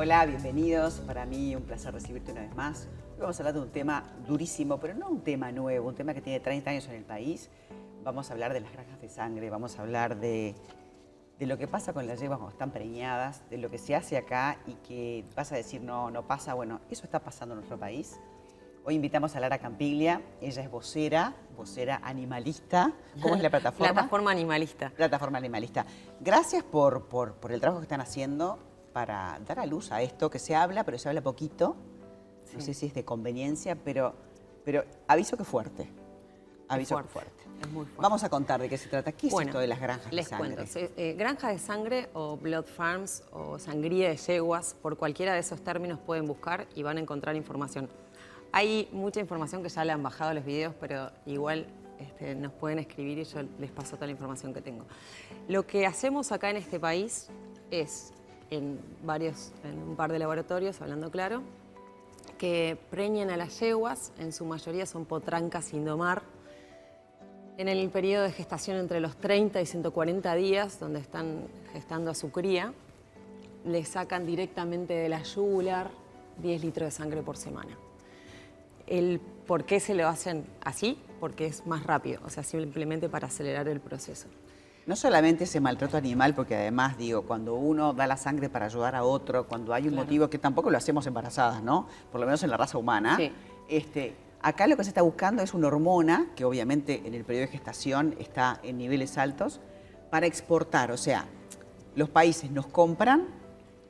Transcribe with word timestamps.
Hola, 0.00 0.24
bienvenidos. 0.26 1.00
Para 1.00 1.26
mí 1.26 1.56
un 1.56 1.64
placer 1.64 1.92
recibirte 1.92 2.30
una 2.30 2.42
vez 2.42 2.54
más. 2.54 2.86
Hoy 3.14 3.22
vamos 3.22 3.36
a 3.36 3.42
hablar 3.42 3.54
de 3.54 3.60
un 3.62 3.72
tema 3.72 4.04
durísimo, 4.28 4.78
pero 4.78 4.94
no 4.94 5.08
un 5.08 5.24
tema 5.24 5.50
nuevo, 5.50 5.88
un 5.88 5.96
tema 5.96 6.14
que 6.14 6.20
tiene 6.20 6.38
30 6.38 6.70
años 6.70 6.86
en 6.86 6.94
el 6.94 7.04
país. 7.04 7.50
Vamos 8.04 8.30
a 8.30 8.32
hablar 8.32 8.52
de 8.52 8.60
las 8.60 8.72
granjas 8.72 9.00
de 9.00 9.08
sangre, 9.08 9.50
vamos 9.50 9.76
a 9.76 9.82
hablar 9.82 10.20
de, 10.20 10.54
de 11.40 11.46
lo 11.46 11.58
que 11.58 11.66
pasa 11.66 11.92
con 11.92 12.06
las 12.06 12.20
yeguas 12.20 12.38
cuando 12.38 12.52
están 12.52 12.70
preñadas, 12.70 13.42
de 13.50 13.58
lo 13.58 13.70
que 13.70 13.78
se 13.78 13.96
hace 13.96 14.16
acá 14.16 14.60
y 14.68 14.74
que 14.74 15.24
vas 15.34 15.50
a 15.50 15.56
decir 15.56 15.80
no, 15.80 16.12
no 16.12 16.28
pasa. 16.28 16.54
Bueno, 16.54 16.80
eso 16.88 17.02
está 17.02 17.18
pasando 17.18 17.54
en 17.54 17.58
nuestro 17.58 17.76
país. 17.76 18.20
Hoy 18.84 18.94
invitamos 18.94 19.34
a 19.34 19.40
Lara 19.40 19.58
Campiglia, 19.58 20.22
ella 20.40 20.62
es 20.62 20.70
vocera, 20.70 21.34
vocera 21.56 22.00
animalista. 22.04 22.92
¿Cómo 23.20 23.34
es 23.34 23.42
la 23.42 23.50
plataforma? 23.50 23.94
Plataforma 23.94 24.30
animalista. 24.30 24.90
Plataforma 24.90 25.38
animalista. 25.38 25.84
Gracias 26.20 26.62
por, 26.62 27.08
por, 27.08 27.34
por 27.34 27.50
el 27.50 27.60
trabajo 27.60 27.80
que 27.80 27.86
están 27.86 28.00
haciendo 28.00 28.67
para 28.98 29.38
dar 29.46 29.60
a 29.60 29.64
luz 29.66 29.92
a 29.92 30.02
esto, 30.02 30.28
que 30.28 30.40
se 30.40 30.56
habla, 30.56 30.82
pero 30.82 30.98
se 30.98 31.08
habla 31.08 31.20
poquito. 31.20 31.76
No 32.52 32.60
sé 32.60 32.74
si 32.74 32.86
es 32.86 32.94
de 32.94 33.04
conveniencia, 33.04 33.76
pero, 33.76 34.12
pero 34.64 34.82
aviso 35.06 35.36
que 35.36 35.44
fuerte. 35.44 35.88
Aviso 36.66 36.96
fuerte, 36.96 37.08
que 37.08 37.12
fuerte. 37.12 37.42
Es 37.62 37.68
muy 37.70 37.84
fuerte. 37.84 38.02
Vamos 38.02 38.24
a 38.24 38.28
contar 38.28 38.60
de 38.60 38.68
qué 38.68 38.76
se 38.76 38.88
trata. 38.88 39.12
¿Qué 39.12 39.28
es 39.28 39.32
Bueno, 39.32 39.50
esto 39.50 39.60
de 39.60 39.68
las 39.68 39.78
granjas 39.80 40.12
les 40.12 40.24
de 40.24 40.30
sangre? 40.30 40.54
cuento. 40.56 40.72
Se- 40.72 40.90
eh, 40.96 41.14
granja 41.14 41.48
de 41.50 41.60
sangre 41.60 42.08
o 42.12 42.36
blood 42.38 42.64
farms 42.64 43.22
o 43.30 43.56
sangría 43.60 44.08
de 44.08 44.16
yeguas, 44.16 44.74
por 44.82 44.96
cualquiera 44.96 45.32
de 45.32 45.38
esos 45.38 45.60
términos 45.62 46.00
pueden 46.00 46.26
buscar 46.26 46.66
y 46.74 46.82
van 46.82 46.96
a 46.96 47.00
encontrar 47.00 47.36
información. 47.36 47.88
Hay 48.50 48.88
mucha 48.90 49.20
información 49.20 49.62
que 49.62 49.68
ya 49.68 49.84
le 49.84 49.92
han 49.92 50.02
bajado 50.02 50.34
los 50.34 50.44
videos, 50.44 50.74
pero 50.80 51.12
igual 51.24 51.68
este, 52.00 52.34
nos 52.34 52.50
pueden 52.52 52.80
escribir 52.80 53.18
y 53.18 53.24
yo 53.24 53.42
les 53.60 53.70
paso 53.70 53.94
toda 53.94 54.06
la 54.06 54.12
información 54.12 54.52
que 54.52 54.60
tengo. 54.60 54.84
Lo 55.46 55.68
que 55.68 55.86
hacemos 55.86 56.32
acá 56.32 56.50
en 56.50 56.56
este 56.56 56.80
país 56.80 57.28
es, 57.70 58.12
en 58.50 58.78
varios, 59.04 59.52
en 59.64 59.78
un 59.78 59.96
par 59.96 60.12
de 60.12 60.18
laboratorios, 60.18 60.80
hablando 60.80 61.10
claro, 61.10 61.42
que 62.38 62.78
preñen 62.90 63.30
a 63.30 63.36
las 63.36 63.58
yeguas, 63.60 64.12
en 64.18 64.32
su 64.32 64.44
mayoría 64.44 64.86
son 64.86 65.04
potrancas 65.04 65.66
sin 65.66 65.84
domar, 65.84 66.22
en 67.58 67.68
el 67.68 67.90
periodo 67.90 68.22
de 68.22 68.32
gestación 68.32 68.76
entre 68.76 69.00
los 69.00 69.16
30 69.16 69.60
y 69.60 69.66
140 69.66 70.34
días, 70.36 70.78
donde 70.78 71.00
están 71.00 71.48
gestando 71.72 72.12
a 72.12 72.14
su 72.14 72.30
cría, 72.30 72.72
le 73.64 73.84
sacan 73.84 74.24
directamente 74.24 74.94
de 74.94 75.08
la 75.08 75.22
yugular 75.24 75.90
10 76.40 76.62
litros 76.62 76.86
de 76.86 76.90
sangre 76.92 77.22
por 77.22 77.36
semana. 77.36 77.76
El 78.86 79.20
por 79.48 79.64
qué 79.64 79.80
se 79.80 79.94
lo 79.94 80.06
hacen 80.06 80.46
así, 80.60 80.98
porque 81.18 81.46
es 81.46 81.66
más 81.66 81.84
rápido, 81.84 82.20
o 82.24 82.30
sea, 82.30 82.44
simplemente 82.44 83.08
para 83.08 83.26
acelerar 83.26 83.66
el 83.66 83.80
proceso. 83.80 84.28
No 84.88 84.96
solamente 84.96 85.44
ese 85.44 85.60
maltrato 85.60 85.98
animal, 85.98 86.34
porque 86.34 86.56
además, 86.56 86.96
digo, 86.96 87.20
cuando 87.20 87.54
uno 87.56 87.92
da 87.92 88.06
la 88.06 88.16
sangre 88.16 88.48
para 88.48 88.64
ayudar 88.64 88.96
a 88.96 89.04
otro, 89.04 89.46
cuando 89.46 89.74
hay 89.74 89.82
un 89.82 89.90
Claro. 89.90 90.04
motivo 90.06 90.30
que 90.30 90.38
tampoco 90.38 90.70
lo 90.70 90.78
hacemos 90.78 91.06
embarazadas, 91.06 91.62
¿no? 91.62 91.86
Por 92.10 92.22
lo 92.22 92.26
menos 92.26 92.42
en 92.42 92.48
la 92.48 92.56
raza 92.56 92.78
humana. 92.78 93.18
Sí. 93.18 93.30
Este, 93.68 94.16
acá 94.40 94.66
lo 94.66 94.78
que 94.78 94.84
se 94.84 94.88
está 94.88 95.02
buscando 95.02 95.42
es 95.42 95.52
una 95.52 95.66
hormona, 95.66 96.28
que 96.34 96.46
obviamente 96.46 97.02
en 97.04 97.12
el 97.12 97.22
periodo 97.26 97.44
de 97.48 97.52
gestación 97.52 98.16
está 98.18 98.60
en 98.62 98.78
niveles 98.78 99.18
altos, 99.18 99.60
para 100.08 100.24
exportar. 100.24 100.90
O 100.90 100.96
sea, 100.96 101.26
los 101.94 102.08
países 102.08 102.50
nos 102.50 102.66
compran, 102.66 103.26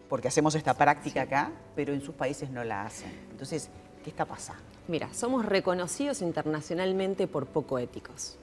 porque 0.09 0.27
hacemos 0.27 0.57
esta 0.57 0.75
práctica 0.75 1.23
acá, 1.23 1.53
pero 1.77 1.93
en 1.93 2.01
sus 2.01 2.17
países 2.17 2.51
no 2.51 2.65
la 2.65 2.83
hacen. 2.85 3.12
Entonces, 3.31 3.71
¿qué 4.03 4.11
está 4.11 4.25
pasando? 4.25 4.65
Mira, 4.89 5.15
somos 5.15 5.47
reconocidos 5.47 6.23
internacionalmente 6.23 7.29
por 7.29 7.47
poco 7.47 7.79
éticos. 7.79 8.37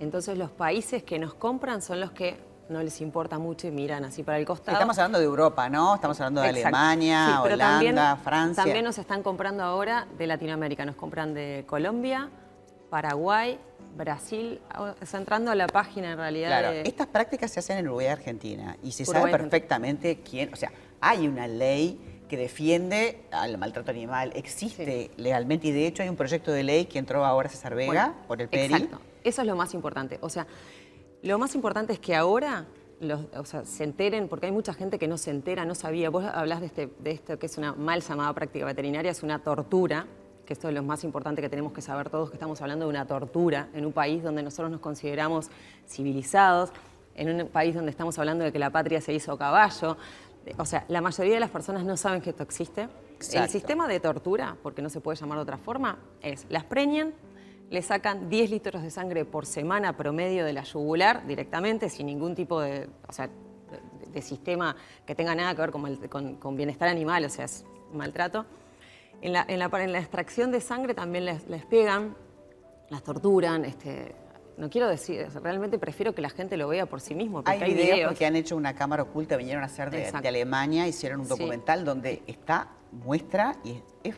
Entonces 0.00 0.36
los 0.36 0.50
países 0.50 1.02
que 1.02 1.18
nos 1.18 1.34
compran 1.34 1.82
son 1.82 2.00
los 2.00 2.10
que 2.12 2.36
no 2.68 2.82
les 2.82 3.00
importa 3.00 3.38
mucho 3.38 3.68
y 3.68 3.70
miran 3.70 4.04
así 4.04 4.22
para 4.22 4.38
el 4.38 4.44
costado. 4.44 4.72
Estamos 4.76 4.98
hablando 4.98 5.18
de 5.18 5.24
Europa, 5.24 5.68
¿no? 5.68 5.94
Estamos 5.94 6.20
hablando 6.20 6.40
de 6.42 6.48
Exacto. 6.48 6.68
Alemania, 6.76 7.26
Sí, 7.26 7.52
Holanda, 7.52 7.66
también, 7.68 8.24
Francia. 8.24 8.64
También 8.64 8.84
nos 8.84 8.98
están 8.98 9.22
comprando 9.22 9.62
ahora 9.62 10.06
de 10.18 10.26
Latinoamérica. 10.26 10.84
Nos 10.84 10.96
compran 10.96 11.32
de 11.32 11.64
Colombia, 11.66 12.28
Paraguay, 12.90 13.58
Brasil. 13.96 14.60
O 14.76 15.06
sea, 15.06 15.20
entrando 15.20 15.50
a 15.52 15.54
la 15.54 15.68
página 15.68 16.10
en 16.12 16.18
realidad 16.18 16.48
Claro, 16.48 16.70
de... 16.72 16.82
estas 16.82 17.06
prácticas 17.06 17.50
se 17.52 17.60
hacen 17.60 17.78
en 17.78 17.86
Uruguay 17.86 18.06
y 18.06 18.10
Argentina 18.10 18.76
y 18.82 18.90
se 18.92 19.04
Uruguay 19.04 19.20
sabe 19.22 19.32
Argentina. 19.32 19.50
perfectamente 19.50 20.20
quién, 20.28 20.52
o 20.52 20.56
sea, 20.56 20.72
hay 21.00 21.28
una 21.28 21.46
ley 21.46 22.00
que 22.28 22.36
defiende 22.36 23.22
al 23.30 23.56
maltrato 23.58 23.92
animal, 23.92 24.32
existe 24.34 25.12
legalmente 25.16 25.68
y 25.68 25.70
de 25.70 25.86
hecho 25.86 26.02
hay 26.02 26.08
un 26.08 26.16
proyecto 26.16 26.50
de 26.50 26.64
ley 26.64 26.86
que 26.86 26.98
entró 26.98 27.24
ahora 27.24 27.48
César 27.48 27.76
Vega 27.76 27.92
Bueno, 28.08 28.14
por 28.26 28.42
el 28.42 28.48
PERI. 28.48 28.74
Exacto. 28.74 29.00
Eso 29.26 29.42
es 29.42 29.48
lo 29.48 29.56
más 29.56 29.74
importante. 29.74 30.18
O 30.22 30.28
sea, 30.28 30.46
lo 31.22 31.36
más 31.36 31.56
importante 31.56 31.92
es 31.92 31.98
que 31.98 32.14
ahora 32.14 32.66
los, 33.00 33.22
o 33.36 33.44
sea, 33.44 33.64
se 33.64 33.82
enteren, 33.82 34.28
porque 34.28 34.46
hay 34.46 34.52
mucha 34.52 34.72
gente 34.72 35.00
que 35.00 35.08
no 35.08 35.18
se 35.18 35.32
entera, 35.32 35.64
no 35.64 35.74
sabía. 35.74 36.10
Vos 36.10 36.24
hablás 36.24 36.60
de, 36.60 36.66
este, 36.66 36.88
de 37.00 37.10
esto 37.10 37.36
que 37.36 37.46
es 37.46 37.58
una 37.58 37.72
mal 37.72 38.02
llamada 38.02 38.32
práctica 38.32 38.64
veterinaria, 38.64 39.10
es 39.10 39.24
una 39.24 39.40
tortura, 39.40 40.06
que 40.46 40.52
esto 40.52 40.68
es 40.68 40.74
lo 40.74 40.84
más 40.84 41.02
importante 41.02 41.42
que 41.42 41.48
tenemos 41.48 41.72
que 41.72 41.82
saber 41.82 42.08
todos, 42.08 42.30
que 42.30 42.36
estamos 42.36 42.62
hablando 42.62 42.84
de 42.84 42.90
una 42.90 43.04
tortura 43.04 43.68
en 43.74 43.84
un 43.84 43.92
país 43.92 44.22
donde 44.22 44.44
nosotros 44.44 44.70
nos 44.70 44.80
consideramos 44.80 45.50
civilizados, 45.88 46.70
en 47.16 47.40
un 47.40 47.48
país 47.48 47.74
donde 47.74 47.90
estamos 47.90 48.16
hablando 48.20 48.44
de 48.44 48.52
que 48.52 48.60
la 48.60 48.70
patria 48.70 49.00
se 49.00 49.12
hizo 49.12 49.32
a 49.32 49.38
caballo. 49.38 49.96
O 50.56 50.64
sea, 50.64 50.84
la 50.86 51.00
mayoría 51.00 51.34
de 51.34 51.40
las 51.40 51.50
personas 51.50 51.84
no 51.84 51.96
saben 51.96 52.20
que 52.20 52.30
esto 52.30 52.44
existe. 52.44 52.88
El 53.32 53.48
sistema 53.48 53.88
de 53.88 53.98
tortura, 53.98 54.56
porque 54.62 54.82
no 54.82 54.88
se 54.88 55.00
puede 55.00 55.18
llamar 55.18 55.38
de 55.38 55.42
otra 55.42 55.58
forma, 55.58 55.98
es 56.22 56.46
las 56.48 56.62
preñan, 56.62 57.12
le 57.70 57.82
sacan 57.82 58.28
10 58.28 58.50
litros 58.50 58.82
de 58.82 58.90
sangre 58.90 59.24
por 59.24 59.44
semana 59.46 59.96
promedio 59.96 60.44
de 60.44 60.52
la 60.52 60.62
yugular 60.62 61.26
directamente, 61.26 61.88
sin 61.90 62.06
ningún 62.06 62.34
tipo 62.34 62.60
de, 62.60 62.88
o 63.08 63.12
sea, 63.12 63.26
de, 63.28 64.10
de 64.12 64.22
sistema 64.22 64.76
que 65.04 65.14
tenga 65.14 65.34
nada 65.34 65.54
que 65.54 65.60
ver 65.62 65.70
con, 65.72 65.82
mal- 65.82 66.08
con- 66.08 66.36
con 66.36 66.56
bienestar 66.56 66.88
animal, 66.88 67.24
o 67.24 67.28
sea, 67.28 67.44
es 67.46 67.64
maltrato. 67.92 68.46
En 69.20 69.32
la, 69.32 69.44
en 69.48 69.58
la- 69.58 69.70
en 69.82 69.92
la 69.92 69.98
extracción 69.98 70.52
de 70.52 70.60
sangre 70.60 70.94
también 70.94 71.24
les, 71.24 71.46
les 71.48 71.64
pegan, 71.66 72.14
las 72.90 73.02
torturan. 73.02 73.64
Este, 73.64 74.14
no 74.58 74.70
quiero 74.70 74.86
decir, 74.88 75.26
realmente 75.42 75.78
prefiero 75.78 76.14
que 76.14 76.22
la 76.22 76.30
gente 76.30 76.56
lo 76.56 76.68
vea 76.68 76.86
por 76.86 77.00
sí 77.00 77.14
mismo, 77.14 77.38
porque 77.42 77.50
Hay 77.50 77.62
hay, 77.62 77.74
videos, 77.74 77.94
videos. 77.96 78.10
porque 78.12 78.26
han 78.26 78.36
hecho 78.36 78.56
una 78.56 78.74
cámara 78.74 79.02
oculta, 79.02 79.36
vinieron 79.36 79.62
a 79.64 79.66
hacer 79.66 79.90
de, 79.90 80.10
de 80.12 80.28
Alemania, 80.28 80.86
hicieron 80.86 81.20
un 81.20 81.26
Sí. 81.26 81.30
documental 81.30 81.84
donde 81.84 82.22
está, 82.28 82.68
muestra 82.92 83.56
y 83.64 83.72
es, 83.72 83.82
es 84.04 84.16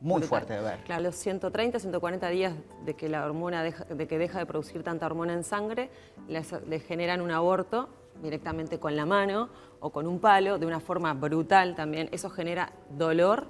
muy 0.00 0.20
Brutal. 0.20 0.28
fuerte 0.28 0.54
de 0.54 0.60
ver. 0.60 0.78
Claro, 0.84 1.02
los 1.02 1.16
130, 1.16 1.78
140 1.78 2.28
días 2.28 2.54
de 2.84 2.94
que 2.94 3.08
la 3.08 3.24
hormona 3.24 3.62
deja, 3.62 3.84
de 3.84 4.06
que 4.06 4.18
deja 4.18 4.38
de 4.38 4.46
producir 4.46 4.82
tanta 4.82 5.06
hormona 5.06 5.32
en 5.32 5.44
sangre, 5.44 5.90
les 6.28 6.84
generan 6.84 7.20
un 7.20 7.30
aborto 7.30 7.88
directamente 8.22 8.78
con 8.78 8.96
la 8.96 9.06
mano 9.06 9.48
o 9.80 9.90
con 9.90 10.06
un 10.06 10.18
palo, 10.20 10.58
de 10.58 10.66
una 10.66 10.80
forma 10.80 11.14
brutal 11.14 11.74
también. 11.74 12.08
Eso 12.12 12.30
genera 12.30 12.72
dolor 12.90 13.46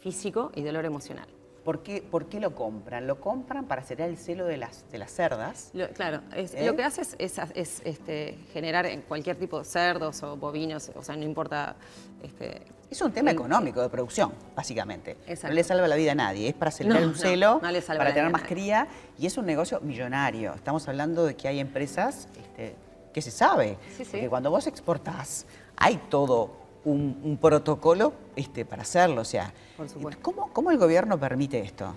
físico 0.00 0.52
y 0.54 0.62
dolor 0.62 0.84
emocional. 0.84 1.28
¿Por 1.64 1.82
qué, 1.82 2.02
por 2.02 2.26
qué 2.26 2.40
lo 2.40 2.54
compran? 2.54 3.06
Lo 3.06 3.20
compran 3.20 3.64
para 3.64 3.82
sacar 3.82 4.08
el 4.10 4.18
celo 4.18 4.44
de 4.44 4.58
las, 4.58 4.84
de 4.92 4.98
las 4.98 5.10
cerdas. 5.10 5.70
Lo- 5.72 5.88
claro, 5.88 6.20
es- 6.36 6.52
¿Eh? 6.54 6.66
lo 6.66 6.76
que 6.76 6.82
hace 6.84 7.00
es, 7.00 7.16
es- 7.18 7.38
es, 7.54 7.82
este, 7.84 8.36
generar 8.52 8.84
en 8.86 9.00
cualquier 9.02 9.36
tipo 9.36 9.58
de 9.58 9.64
cerdos 9.64 10.22
o 10.22 10.36
bovinos, 10.36 10.90
o 10.94 11.02
sea, 11.02 11.16
no 11.16 11.24
importa. 11.24 11.74
Este, 12.22 12.62
Es 12.90 13.00
un 13.00 13.12
tema 13.12 13.30
el- 13.30 13.36
económico 13.36 13.80
de 13.80 13.88
producción, 13.88 14.32
básicamente. 14.54 15.12
Exacto. 15.26 15.48
No 15.48 15.54
le 15.54 15.64
salva 15.64 15.88
la 15.88 15.96
vida 15.96 16.12
a 16.12 16.14
nadie, 16.14 16.48
es 16.48 16.54
para 16.54 16.68
acelerar 16.68 17.00
No, 17.00 17.08
un 17.08 17.14
celo, 17.16 17.60
no 17.62 17.96
para 17.96 18.12
tener 18.12 18.30
más 18.30 18.42
cría, 18.42 18.86
y 19.18 19.26
es 19.26 19.36
un 19.38 19.46
negocio 19.46 19.80
millonario. 19.80 20.52
Estamos 20.54 20.86
hablando 20.86 21.24
de 21.24 21.34
que 21.34 21.48
hay 21.48 21.60
empresas 21.60 22.28
este, 22.36 22.74
que 23.14 23.22
se 23.22 23.30
sabe, 23.30 23.78
Sí, 23.96 24.04
sí. 24.04 24.10
porque 24.12 24.28
cuando 24.28 24.50
vos 24.50 24.66
exportás, 24.66 25.46
hay 25.76 25.96
todo 26.10 26.63
un, 26.84 27.20
un 27.22 27.36
protocolo 27.38 28.12
este, 28.36 28.64
para 28.64 28.82
hacerlo. 28.82 29.22
O 29.22 29.24
sea, 29.24 29.52
Por 29.76 29.88
supuesto. 29.88 30.20
¿cómo, 30.22 30.52
¿cómo 30.52 30.70
el 30.70 30.78
gobierno 30.78 31.18
permite 31.18 31.60
esto? 31.60 31.94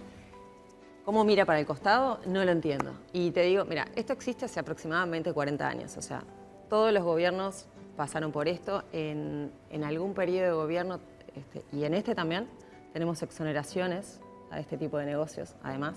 ¿Cómo 1.06 1.24
mira 1.24 1.46
para 1.46 1.59
el 1.59 1.66
costado? 1.66 2.20
No 2.25 2.44
lo 2.44 2.52
entiendo. 2.52 2.92
Y 3.14 3.31
te 3.31 3.42
digo, 3.44 3.64
mira, 3.66 3.88
esto 3.96 4.14
existe 4.14 4.46
hace 4.46 4.59
aproximadamente 4.59 5.32
40 5.32 5.67
años. 5.67 5.96
O 5.97 6.02
sea, 6.02 6.23
todos 6.70 6.91
los 6.91 7.03
gobiernos 7.03 7.66
pasaron 7.96 8.32
por 8.32 8.47
esto. 8.47 8.84
En, 8.91 9.52
en 9.70 9.84
algún 9.84 10.14
periodo 10.14 10.46
de 10.47 10.52
gobierno, 10.52 11.00
este, 11.35 11.64
y 11.72 11.85
en 11.85 11.94
este 11.94 12.14
también, 12.14 12.47
tenemos 12.91 13.22
exoneraciones 13.23 14.20
a 14.52 14.59
este 14.59 14.78
tipo 14.78 14.97
de 14.97 15.06
negocios, 15.06 15.56
además. 15.64 15.96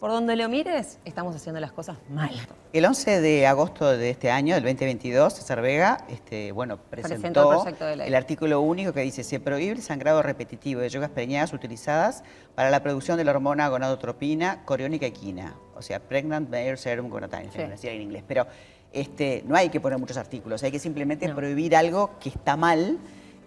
Por 0.00 0.10
donde 0.10 0.34
lo 0.34 0.48
mires, 0.48 0.98
estamos 1.04 1.36
haciendo 1.36 1.60
las 1.60 1.72
cosas 1.72 1.98
mal. 2.08 2.30
El 2.72 2.86
11 2.86 3.20
de 3.20 3.46
agosto 3.46 3.86
de 3.86 4.08
este 4.08 4.30
año, 4.30 4.54
del 4.54 4.64
2022, 4.64 5.34
César 5.34 5.60
Vega 5.60 6.06
este, 6.08 6.52
bueno, 6.52 6.78
Presentó 6.78 7.52
el 7.52 7.62
presentó 7.62 7.96
ley. 7.96 8.08
el 8.08 8.14
artículo 8.14 8.62
único 8.62 8.94
que 8.94 9.00
dice 9.02 9.22
se 9.22 9.40
prohíbe 9.40 9.72
el 9.72 9.82
sangrado 9.82 10.22
repetitivo 10.22 10.80
de 10.80 10.88
yogas 10.88 11.10
preñadas 11.10 11.52
utilizadas 11.52 12.24
para 12.54 12.70
la 12.70 12.82
producción 12.82 13.18
de 13.18 13.24
la 13.24 13.32
hormona 13.32 13.68
gonadotropina 13.68 14.64
coriónica 14.64 15.04
equina, 15.04 15.54
o 15.76 15.82
sea, 15.82 16.00
pregnant 16.00 16.48
male 16.48 16.78
serum 16.78 17.10
gonadotropin, 17.10 17.52
Sí. 17.52 17.58
decía 17.68 17.92
en 17.92 18.00
inglés, 18.00 18.24
pero 18.26 18.46
este, 18.94 19.44
no 19.46 19.54
hay 19.54 19.68
que 19.68 19.80
poner 19.80 19.98
muchos 19.98 20.16
artículos, 20.16 20.62
hay 20.62 20.70
que 20.72 20.78
simplemente 20.78 21.28
No. 21.28 21.34
prohibir 21.36 21.76
algo 21.76 22.12
que 22.18 22.30
está 22.30 22.56
mal. 22.56 22.96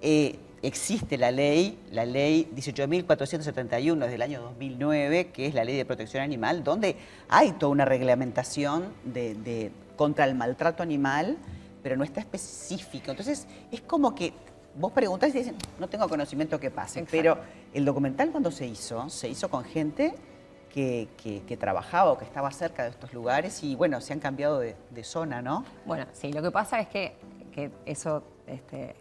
Eh, 0.04 0.38
existe 0.63 1.18
la 1.18 1.30
ley, 1.30 1.77
la 1.92 2.06
ley 2.06 2.50
18.471 2.56 3.98
desde 4.00 4.15
el 4.15 4.21
año 4.21 4.42
2009, 4.42 5.27
que 5.31 5.45
es 5.45 5.54
la 5.54 5.63
ley 5.63 5.75
de 5.77 5.86
protección 5.86 6.24
animal, 6.24 6.63
donde 6.63 6.95
hay 7.30 7.51
toda 7.51 7.71
una 7.71 7.86
reglamentación 7.86 8.94
de, 9.04 9.36
de- 9.36 9.71
contra 9.95 10.25
el 10.25 10.33
maltrato 10.33 10.81
animal, 10.81 11.38
pero 11.83 11.95
no 11.98 12.04
está 12.04 12.19
específico. 12.21 13.12
Entonces, 13.12 13.45
es 13.71 13.81
como 13.81 14.15
que 14.15 14.33
vos 14.75 14.92
preguntás 14.92 15.36
y 15.36 15.39
dicen, 15.39 15.56
no 15.80 15.88
tengo 15.88 16.07
conocimiento 16.07 16.60
que 16.60 16.71
pase. 16.71 17.06
Pero 17.12 17.38
el 17.74 17.86
documental 17.86 18.31
cuando 18.31 18.50
se 18.50 18.66
hizo, 18.66 19.09
se 19.09 19.27
hizo 19.27 19.50
con 19.50 19.63
gente 19.63 20.16
que, 20.74 21.57
trabajaba 21.59 22.12
o 22.12 22.18
que 22.18 22.25
estaba 22.25 22.51
cerca 22.51 22.83
de 22.83 22.89
estos 22.89 23.13
lugares 23.13 23.63
y 23.63 23.75
bueno, 23.75 24.01
se 24.01 24.13
han 24.13 24.19
cambiado 24.19 24.59
de, 24.59 24.75
zona, 25.04 25.42
¿no? 25.42 25.63
Bueno, 25.86 26.06
sí, 26.13 26.33
lo 26.33 26.42
que 26.42 26.51
pasa 26.51 26.80
es 26.80 26.88
que, 26.88 27.16
eso 27.86 28.24
este, 28.48 28.95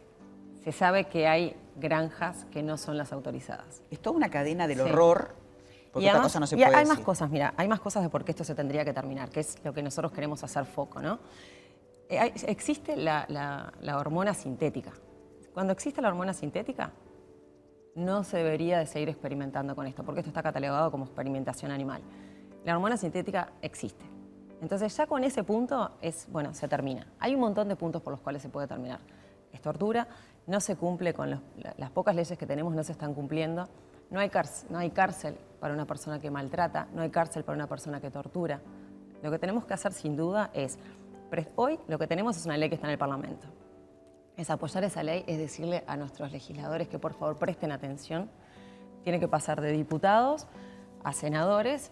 se 0.63 0.73
sabe 0.73 1.05
que 1.05 1.27
hay 1.27 1.57
granjas 1.77 2.47
que 2.51 2.63
no 2.63 2.77
son 2.77 2.97
las 2.97 3.13
autorizadas. 3.13 3.83
Es 3.91 4.01
toda 4.01 4.17
una 4.17 4.31
cadena 4.31 4.67
del 4.67 4.81
horror. 4.81 5.35
Porque 5.93 6.09
y 6.09 6.11
cosa 6.11 6.41
no 6.41 6.47
se 6.47 6.57
puede 6.57 6.75
hay 6.75 6.87
más 6.87 7.01
cosas, 7.01 7.29
mira, 7.31 7.53
hay 7.57 7.69
más 7.69 7.81
cosas 7.81 8.03
de 8.03 8.09
por 8.09 8.25
qué 8.25 8.31
esto 8.31 8.45
se 8.45 8.55
tendría 8.55 8.83
que 8.85 8.95
terminar, 8.95 9.29
que 9.29 9.41
es 9.41 9.63
lo 9.63 9.75
que 9.75 9.83
nosotros 9.83 10.11
queremos 10.13 10.43
hacer 10.43 10.65
foco, 10.65 11.03
¿no? 11.03 11.19
Eh, 12.09 12.33
existe 12.47 12.97
la, 12.97 13.73
hormona 13.99 14.33
sintética. 14.33 14.93
Cuando 15.53 15.73
existe 15.73 16.01
la 16.01 16.09
hormona 16.09 16.33
sintética, 16.33 16.93
no 17.95 18.25
se 18.25 18.39
debería 18.39 18.79
de 18.79 18.87
seguir 18.87 19.11
experimentando 19.11 19.77
con 19.77 19.87
esto, 19.87 20.03
porque 20.03 20.21
esto 20.21 20.31
está 20.31 20.43
catalogado 20.43 20.91
como 20.91 21.05
experimentación 21.05 21.71
animal. 21.71 22.01
La 22.65 22.75
hormona 22.75 22.97
sintética 22.97 23.53
existe. 23.61 24.05
Entonces 24.63 24.97
ya 24.97 25.07
con 25.07 25.25
ese 25.25 25.45
punto 25.45 25.91
es, 26.01 26.27
bueno, 26.31 26.55
se 26.55 26.69
termina. 26.69 27.07
Hay 27.19 27.35
un 27.35 27.41
montón 27.41 27.69
de 27.69 27.77
puntos 27.77 28.01
por 28.01 28.13
los 28.13 28.21
cuales 28.21 28.41
se 28.41 28.49
puede 28.49 28.67
terminar. 28.67 29.01
Es 29.53 29.61
tortura, 29.61 30.09
no 30.47 30.61
se 30.61 30.77
cumple 30.77 31.15
con 31.15 31.31
las 31.77 31.91
pocas 31.91 32.15
leyes 32.15 32.37
que 32.39 32.47
tenemos, 32.47 32.75
no 32.75 32.83
se 32.83 32.93
están 32.93 33.15
cumpliendo. 33.15 33.69
No 34.11 34.21
hay, 34.21 34.29
cárcel, 34.29 34.69
no 34.71 34.79
hay 34.79 34.91
cárcel 34.91 35.39
para 35.59 35.73
una 35.73 35.87
persona 35.87 36.19
que 36.19 36.31
maltrata, 36.31 36.87
no 36.93 37.01
hay 37.01 37.09
cárcel 37.09 37.45
para 37.45 37.57
una 37.57 37.67
persona 37.67 37.99
que 37.99 38.11
tortura. 38.11 38.61
Lo 39.23 39.31
que 39.31 39.39
tenemos 39.39 39.65
que 39.65 39.73
hacer 39.73 39.95
sin 39.95 40.17
duda 40.17 40.51
es, 40.53 40.79
hoy 41.57 41.79
lo 41.89 41.99
que 41.99 42.07
tenemos 42.07 42.37
es 42.37 42.45
una 42.45 42.59
ley 42.59 42.69
que 42.69 42.75
está 42.75 42.89
en 42.89 42.93
el 42.93 42.99
Parlamento. 42.99 43.47
Es 44.37 44.51
apoyar 44.51 44.85
esa 44.85 45.03
ley, 45.03 45.25
es 45.27 45.39
decirle 45.39 45.83
a 45.87 45.97
nuestros 45.97 46.31
legisladores 46.31 46.89
que 46.89 46.99
por 46.99 47.15
favor 47.15 47.39
presten 47.39 47.73
atención. 47.73 48.29
Tiene 49.03 49.19
que 49.19 49.29
pasar 49.29 49.63
de 49.63 49.73
diputados 49.73 50.47
a 51.05 51.15
senadores 51.15 51.91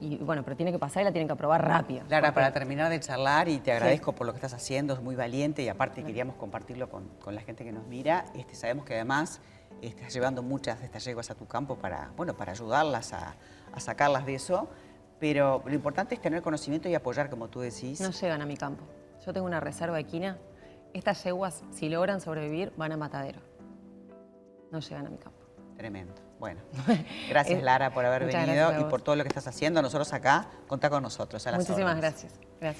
y, 0.00 0.16
bueno, 0.18 0.42
pero 0.44 0.56
tiene 0.56 0.72
que 0.72 0.78
pasar 0.78 1.02
y 1.02 1.04
la 1.04 1.12
tienen 1.12 1.28
que 1.28 1.32
aprobar 1.32 1.66
rápido. 1.66 2.04
Lara, 2.08 2.32
para 2.32 2.52
terminar 2.52 2.90
de 2.90 3.00
charlar, 3.00 3.48
y 3.48 3.58
te 3.58 3.72
agradezco 3.72 4.12
por 4.12 4.26
lo 4.26 4.32
que 4.32 4.38
estás 4.38 4.54
haciendo, 4.54 4.94
es 4.94 5.00
muy 5.00 5.16
valiente 5.16 5.62
y 5.62 5.68
aparte 5.68 6.04
queríamos 6.04 6.36
compartirlo 6.36 6.88
con, 6.88 7.08
la 7.26 7.40
gente 7.40 7.64
que 7.64 7.72
nos 7.72 7.86
mira. 7.86 8.24
Este, 8.34 8.54
sabemos 8.54 8.84
que 8.84 8.94
además 8.94 9.40
estás 9.82 10.12
llevando 10.12 10.42
muchas 10.42 10.80
de 10.80 10.86
estas 10.86 11.04
yeguas 11.04 11.30
a 11.30 11.34
tu 11.34 11.46
campo 11.46 11.76
para, 11.76 12.10
bueno, 12.16 12.36
para 12.36 12.52
ayudarlas 12.52 13.12
a, 13.12 13.36
sacarlas 13.78 14.26
de 14.26 14.34
eso, 14.34 14.68
pero 15.20 15.62
lo 15.64 15.74
importante 15.74 16.14
es 16.14 16.20
tener 16.20 16.42
conocimiento 16.42 16.88
y 16.88 16.94
apoyar, 16.94 17.30
como 17.30 17.48
tú 17.48 17.60
decís. 17.60 18.00
No 18.00 18.10
llegan 18.10 18.42
a 18.42 18.46
mi 18.46 18.56
campo. 18.56 18.84
Yo 19.24 19.32
tengo 19.32 19.46
una 19.46 19.60
reserva 19.60 20.00
equina. 20.00 20.38
Estas 20.92 21.22
yeguas, 21.22 21.62
si 21.70 21.88
logran 21.88 22.20
sobrevivir, 22.20 22.72
van 22.76 22.92
a 22.92 22.96
matadero. 22.96 23.40
No 24.72 24.80
llegan 24.80 25.06
a 25.06 25.10
mi 25.10 25.18
campo. 25.18 25.38
Tremendo. 25.76 26.27
Bueno, 26.38 26.60
gracias 27.28 27.62
Lara 27.62 27.92
por 27.92 28.04
haber 28.04 28.26
venido 28.26 28.80
y 28.80 28.84
por 28.84 29.02
todo 29.02 29.16
lo 29.16 29.24
que 29.24 29.28
estás 29.28 29.46
haciendo. 29.48 29.82
Nosotros 29.82 30.12
acá, 30.12 30.48
contá 30.66 30.88
con 30.88 31.02
nosotros. 31.02 31.44
Muchísimas 31.54 31.96
gracias. 31.96 32.32
gracias. 32.60 32.76